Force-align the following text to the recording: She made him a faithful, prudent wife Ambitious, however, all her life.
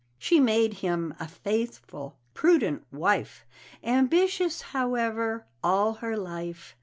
She 0.17 0.39
made 0.39 0.73
him 0.73 1.13
a 1.19 1.27
faithful, 1.27 2.17
prudent 2.33 2.83
wife 2.91 3.45
Ambitious, 3.83 4.61
however, 4.73 5.45
all 5.63 5.93
her 5.93 6.17
life. 6.17 6.75